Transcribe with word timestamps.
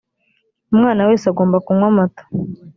umwana 0.73 1.01
wese 1.07 1.25
agomba 1.31 1.57
kunywa 1.65 1.87
amata 1.91 2.23